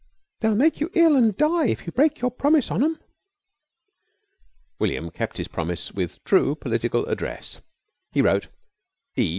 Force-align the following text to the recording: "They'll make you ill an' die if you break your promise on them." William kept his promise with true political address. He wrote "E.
"They'll 0.39 0.55
make 0.55 0.79
you 0.81 0.89
ill 0.95 1.15
an' 1.15 1.35
die 1.37 1.67
if 1.67 1.85
you 1.85 1.91
break 1.91 2.21
your 2.21 2.31
promise 2.31 2.71
on 2.71 2.81
them." 2.81 2.97
William 4.79 5.11
kept 5.11 5.37
his 5.37 5.47
promise 5.47 5.91
with 5.91 6.23
true 6.23 6.55
political 6.55 7.05
address. 7.05 7.61
He 8.11 8.23
wrote 8.23 8.47
"E. 9.15 9.29